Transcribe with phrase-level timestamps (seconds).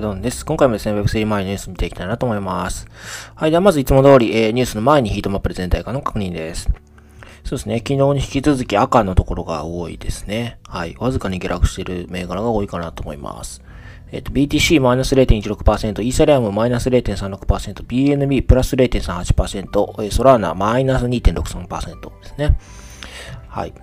[0.00, 0.46] どうもです。
[0.46, 2.86] 今回もですね、Web3 前のニュース見ていきたいなと思います。
[3.34, 3.50] はい。
[3.50, 6.70] では、まずいつも通り、えー、ニュースの前にヒートマップで全体化の確認です。
[7.42, 7.78] そうですね。
[7.78, 10.58] 昨日に引き続き赤のところが多いですね。
[10.68, 10.94] はい。
[10.98, 13.62] わずかに下落している銘柄が多いかなと思います。
[14.12, 22.58] えっ、ー、と、BTC マイナス0.16%、イーサリアムマイナス0.36%、BNB プラス0.38%、ソラーナマイナス2.63%ですね。
[23.48, 23.74] はい。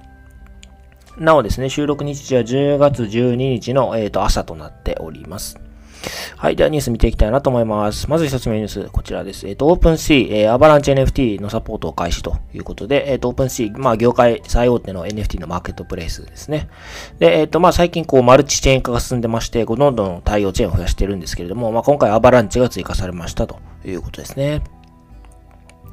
[1.18, 5.60] なおですね、収録日時は10月12日の、えーと朝となっております。
[6.38, 6.56] はい。
[6.56, 8.10] ではニュース見ていきたいなと思います。
[8.10, 9.48] まず一つ目のニュース、こちらです。
[9.48, 16.70] えっ、ー、と、OpenC、えー、アバランチ NFT のサポートを開始ということで、えっ、ー、と、OpenC、まあ、業界最大手の NFT のマーケットプレイスですね。
[17.20, 24.62] で、えっ、ー、と、まあ、最近こう、マルチチェーン化が進んでまして、こうどんどん対応チェーンを増やしてるんですけれども、まあ、今回アバランチが追加されましたということですね。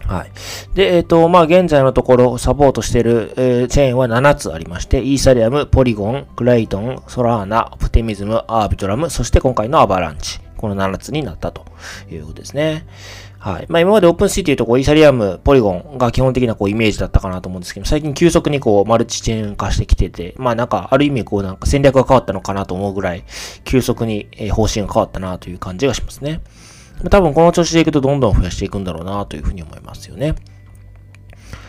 [0.06, 0.30] はい。
[0.74, 10.40] で、えっ、ー、と、まあ、現在のところサポートしている、えー、チェーンは7つありまして、イーサリアム、ポリゴン、クレイトン、ソラーナ、オプティミズム、アービトラム、そして今回のアバランチ。
[10.62, 11.64] この7つになったと
[12.08, 12.86] いうことですね。
[13.40, 13.66] はい。
[13.68, 23.24] まあ今までオープンシーというとこう、イーサリアム、ポリゴンが基本的なこうイメージだったかなと思うんですけど、最近急速にこう、マルチチェーン化してきてて、まあなんか、ある意味こうなんか戦略が変わったのかなと思うぐらい、
[23.64, 26.40] 急速に方針が変わったなという感じがしますね。
[27.10, 30.34] 多分この調子でいくとどんどん増やしていくんだろうなというふうに思いますよね。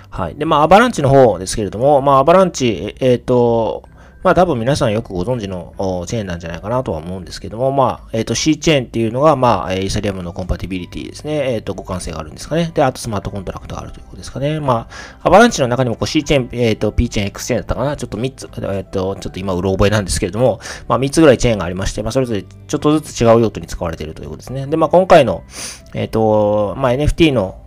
[0.10, 0.36] はい。
[0.36, 3.84] で、まあ、アバランチの方ですけれども、まあ、アバランチ、えっ、ー、と、
[4.24, 5.74] まあ多分皆さんよくご存知の
[6.08, 11.54] チェーンなんじゃないかなとは思うんですけども、まあ、えっ、ー、と C チェーンっていうのが、まあ、イーサリアムのコンパティビリティですね。
[11.54, 12.72] えっ、ー、と、互換性があるんですかね。
[12.74, 14.60] で、あとスマートコントラクトがあるということですかね。
[14.60, 14.88] ま
[15.22, 17.98] あ、アバランチの中にもこう C チェーン、えっ、ー、と、P チェーン、X チェーンだったかな。
[17.98, 24.66] ちょっと3つ、えっ、と、ちょっと今うろ覚えなんですけれども、まあ3つぐらいチェーンがありまして、まあそれぞれちょっとずつ違う用途に使われているということですね。
[24.68, 25.44] で、まあ今回の、
[25.94, 27.60] えっ、と、まあ NFT の、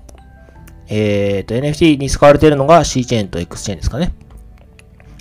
[0.88, 4.14] えっ、と、NFT に使われているのが C チェーンと X チェーンですかね。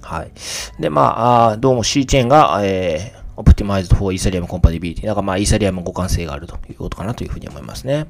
[0.06, 0.32] はい。
[0.80, 5.04] で、まあ、どうも C チェーンが、えー、オプティマイズド for Ethereum Compatibility。
[5.04, 8.06] だかまあ、イーサリアム互換性があるということかなというふうに思いますね。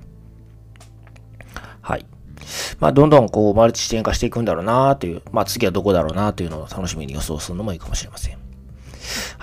[1.79, 2.05] はい。
[2.79, 8.44] まあ、どんどんこう、マルチ視点化していくんだろうなという、まあ、次はどこだろうなというのを楽しみに予想するのもいいかもしれません。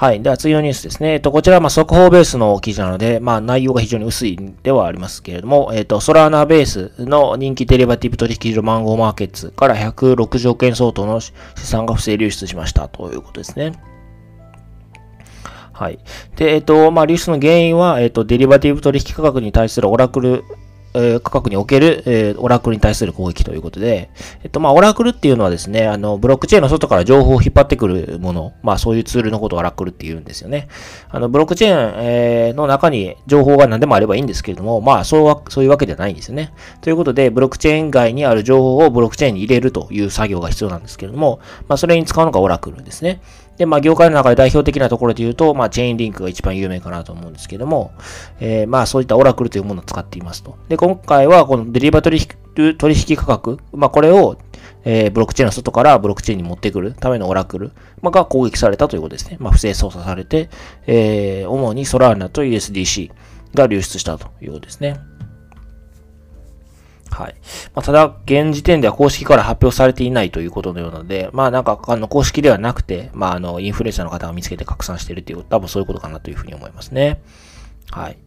[0.02, 0.20] はい。
[0.20, 1.12] では次のニュースですね。
[1.12, 13.74] えっと、こちらはま速報ベースの記事なので、まあ内容が非常に薄いではありますけれども、えっと、ソラーナベースの人気デリバティブ取引所マンゴーマーケッツから160億円相当の資産が不正流出しましたということですね。
[15.72, 16.00] はい。
[16.34, 20.42] で、えっと、まあ、流出の原因は、えっと、デリバティブ取引価格に対するオラクル
[20.94, 24.10] えー、価格における、えー、オラクルに対する攻撃ということで、
[24.42, 30.69] えっと、まあ、オラクルっていうのはですね、あの、ブロックチェーンの外から情報を引っ張ってくるもの、まあ、そういうツールのことをオラクルって言うんですよね。
[31.10, 36.52] あの、ブロックチェーン、えー、の中に情報が何でもあればいいんですけれども、まあ、そうは、そういうわけではないんですよね。
[36.81, 43.20] ということで、ブロックチェーン外にある情報をブロックチェーンに入れるという作業が必要なんですけれども、まあ、それに使うのがオラクルですね。
[43.58, 47.92] で、まあ、業界の中で代表的なところで言うと、まあ、チェーンリンクが一番有名かなと思うんですけども、
[48.40, 50.56] えー、まあ、そういったオラクルというものを使っていますと。
[50.68, 54.36] で、今回は、このデリバ取引取引価格、まあ、これを、
[54.84, 59.36] えー、ブロックチェーンの外からブロックチェーンに持ってくるためのオラクル、まあ、が攻撃されたということですね。
[59.40, 60.50] まあ、不正操作されて、
[60.86, 63.10] えー、主にソラーナと USDC
[63.54, 65.00] が流出したということですね。
[67.10, 67.34] はい。
[67.75, 77.22] まあ、ただ、現時点では公式から発表されていないということのようなので、まあなんか、あの、公式ではなくて、まああの、インフルエンサーの方が見つけて拡散しているという、多分そういうことかなというふうに思いますね。
[77.91, 78.19] はい。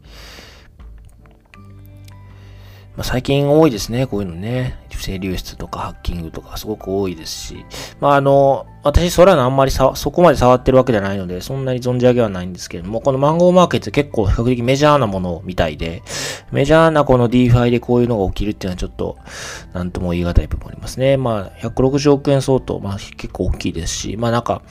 [2.95, 4.79] まあ、最近多いですね、こういうのね。
[4.95, 7.65] 不正流出とかハッキングとかすごく多いですし。
[7.99, 16.01] まあ、あの、私、ソラのあんまりさ、そこまで触ってるわけじゃないので、そんなに存じ上げはないんですけれども、このマンゴーマーケット結構比較的メジャーなものみたいで、
[16.51, 19.17] メジャーなこの DeFi でこういうのが起きるっていうのはちょっと、
[19.73, 21.17] なんとも言い難い部分もありますね。
[21.17, 24.61] まあ、160億円相当、まあ結構大きいですし、まあなんか、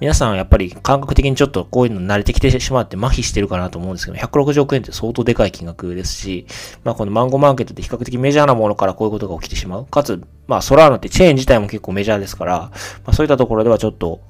[0.00, 6.46] 皆さんやっぱり感覚的にちょっとこういうの慣れてきてしまって麻痺してるかなと思うんですけど、160億円って相当でかい金額ですし、
[6.84, 9.84] まあこのマンゴーマーケットって比較的メジャーなものからこういうことが起きてしまう。
[9.84, 12.70] かつ、まあソラーノってチェーン自体も結構メジャーですから、ま
[13.06, 14.20] あそういったところではちょっと、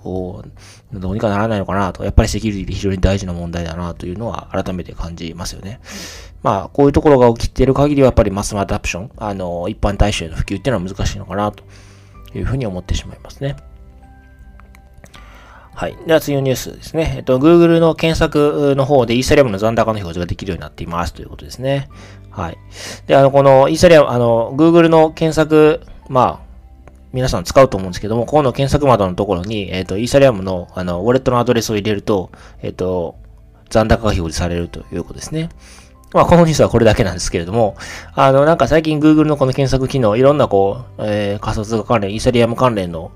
[0.93, 5.81] どうにかならないのかなと、やっぱりセキュリティって非常に大事な問題だなというのは改めて感じますよね。
[6.43, 11.63] まあ、こういうところが起きている限りはやっぱりマスマアダプション、あの、一般大衆への普及っていうのは難しいのかなと
[12.35, 13.57] いうふうに思ってしまいますね。
[15.81, 15.97] はい。
[16.07, 17.15] では次のニュースですね。
[17.17, 21.89] えっと、Google の検索の方でイーサリアムの残高の表示ができるようになっていますということですね。
[22.29, 22.59] はい。
[23.07, 25.81] で、あの、このイーサリアム、あの、Google の検索、
[26.11, 32.31] まあ、皆さん使うと思うんですけども、ここの検索窓のところに、えっ、と、イーサリアムの、あの、ウォレットのアドレスを入れると、
[32.61, 33.17] えっ、と、
[33.71, 35.49] 残高が表示されるということですね。
[36.13, 37.75] まあ、このニュースはこれだけなんですけれども、
[38.15, 43.13] あの、なんか最近 Google のこの検索機能、いろんなこう、えー、仮想通貨関連、イーサリアム関連の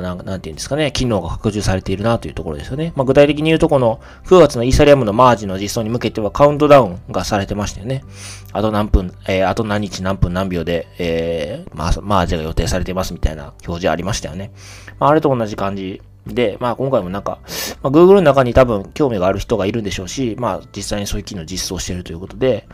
[0.00, 2.92] なんなんていうんですかね、機能が拡充されているなというところですよね。
[2.94, 8.04] まあ、具体的に言うと、この9月のイーサリアムのマージの実装に向けてはカウントダウンがされてましたよね。
[8.52, 14.52] あと何分、えー、あと何日何分何秒で、えー、ま、マージが予定されてますみたいな表示ありましたよね。
[14.98, 17.40] まあ、あれと同じ感じで、まあ今回もなんか、
[17.82, 22.68] まあ、Google の中に多分興味がある人がいるんでしょうし、まあ実際にそういう機能を実装しているということで、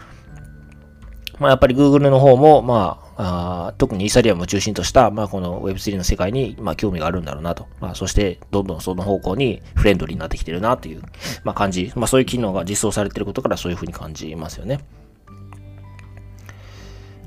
[1.38, 7.66] まあやっぱり Google の方も、まああ特にイーサリアムを中心とした、まあ、この Web3 の世界に、まあ、興味があるんだろうなと。
[7.80, 11.02] まあ、そして、どんどんその方向にフレンドリーになってきてるなという、
[11.42, 11.92] まあ、感じ。
[11.96, 14.78] まあ、そういう機能が実装されてることからそういうふうに感じますよね。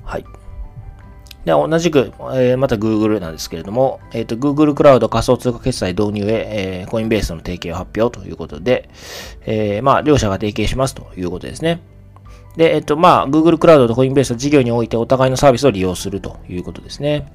[0.05, 0.25] はい。
[1.43, 8.89] で、同じく、えー、また Google なんですけれども、えっ、ー、と、Google クラウド仮想通貨決済導入へ、えー、コインベースの提携を発表ということで、
[9.45, 11.81] えー、まあ、両者が提携しますということですね。
[12.56, 17.31] で、えっと、まあ、Google クラウドとコインベースの事業においてお互いのサービスを利用するということですね。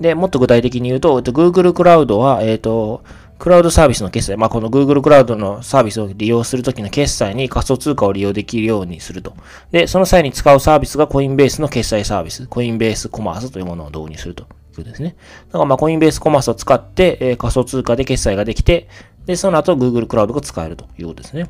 [0.00, 3.02] で、もっと具体的に言うと、えっと、Google クラウドは、えっと、
[3.38, 9.34] クラウドサービスの決済、まあ、この Google クラウドのサービスを利用するときの決済に仮想通貨を利用できるようにすると。
[9.70, 15.16] で、その際に使うサービスがコインベースの決済サービス、コインベースコマースというものを導入するということですね。
[15.46, 18.88] だからまあ、コインベースコマースを使って、えー、仮想通貨で決済ができて、
[19.26, 21.48] で、その後 Google クラウドが使えるということですね。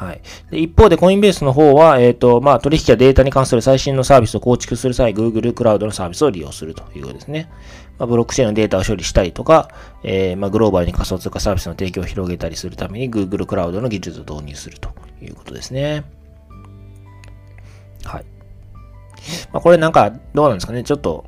[0.00, 0.22] はい。
[0.50, 7.50] で一方で、コインベースの方は、えっ、ー、と、まあ、取引やデータに関する最新のサービスを構築する際、Google クラウドのサービスを利用するということですね。
[7.98, 9.68] まあ、ブロックチェーンのデータを処理したりとか、
[10.02, 14.88] えー、まあ、グローバルに仮想通貨サービスの提供を広げたりするために、Google クラウドの技術を導入すると
[15.20, 16.04] いうことですね。
[18.04, 18.24] はい。
[19.52, 20.82] まあ、これなんか、どうなんですかね。
[20.82, 21.26] ちょっと、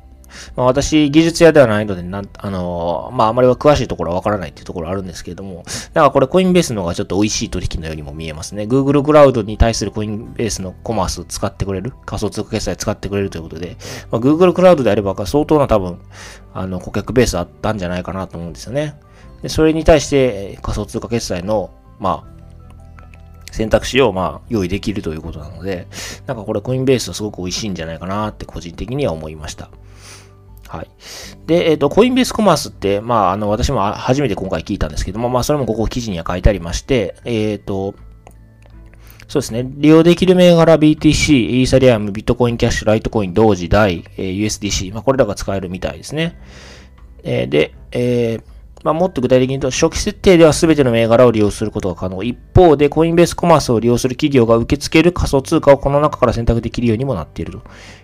[0.55, 5.63] まあ、私、技術屋ではないので、なん、あのー、まあ、あまりは詳しいところはわからないっていうところあるんですけれども、
[5.93, 8.63] だからこれコインベースの方がちょっと美味しい取引のようにも見えますね。
[8.63, 13.77] Google クラウドに対するコインベースのコマースを使ってくれる、仮想通貨決済使ってくれるということで、
[14.11, 15.99] まあ、Google クラウドであれば相当な多分、
[16.53, 18.99] あの、顧客ベースあったんじゃないかなと思うんですよね。
[19.41, 22.33] で、それに対して仮想通貨決済の、まあ、
[23.53, 25.87] 選択肢をまあ用意できるということなので、
[26.25, 29.69] なんかこれコインベースはすごく美味しいんじゃないかなって個人的には思いました。
[30.73, 30.87] はい。
[31.45, 37.93] で、えっ、ー、と、コインベースコマースって、まあ、あの、私も初めて今回聞いたんですけども、まあ、それもここ記事には書いてありまして、えっ、ー、と、
[39.27, 39.69] そうですね。
[39.75, 46.39] 利用できる銘柄 BTC、イーサリアム、ビットコインキャッシュ、ライトコイン、同時、代、え、USDC、まあ、これらが使えるみたいですね。
[47.23, 48.43] えー、で、えー、
[48.83, 52.21] まあ、もっと具体的に言うと、初期設定では全ての銘柄を利用することが可能。
[52.21, 57.61] 一方で、コインベースコマースを利用する企業が受け付ける仮想通貨をこの中から選択できるようにもなっていると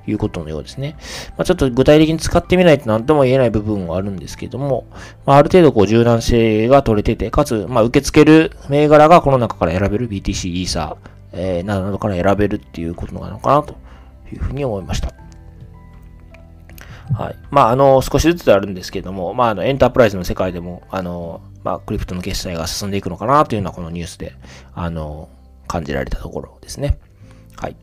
[0.07, 0.95] いうことのようですね。
[1.37, 4.87] まあ、ちょっと具体的に使ってみないと何とも言えない部分はあるんですけども、
[5.25, 13.75] まあ、ある程度こう柔軟性が取れてて、かつ、まあ、受け付ける銘柄がこの中から選べる BTC、イーサー、えー、などなどから選べるっていうことなのかなと
[14.31, 15.18] いうふうに思いました。
[17.13, 17.35] はい。
[17.51, 24.33] まあ、あの、少しずつあるんですけども、まあ、あの、エンタープライズの世界でも、あの、まあ、クリプトの決済が進んでいくのかなというのは、このニュースで、
[24.73, 25.29] あの、
[25.67, 26.97] 感じられたところですね。
[27.57, 27.75] はい。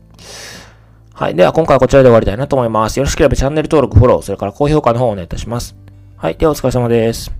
[1.13, 1.35] はい。
[1.35, 2.97] では、今回はこちらで終わりたいなと思います。
[2.97, 5.75] よろしければチャンネル登録、フォロー、それから高評価の方をお願いいたします。
[6.15, 6.35] はい。
[6.35, 7.36] では、お疲れ様です。